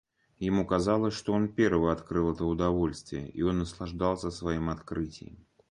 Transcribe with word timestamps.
Ему 0.39 0.65
казалось, 0.65 1.13
что 1.13 1.31
он 1.31 1.47
первый 1.53 1.93
открыл 1.93 2.33
это 2.33 2.43
удовольствие, 2.43 3.29
и 3.29 3.43
он 3.43 3.59
наслаждался 3.59 4.31
своим 4.31 4.71
открытием. 4.71 5.45